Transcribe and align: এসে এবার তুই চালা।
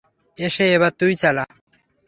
এসে 0.37 0.65
এবার 0.75 0.91
তুই 0.99 1.13
চালা। 1.15 1.45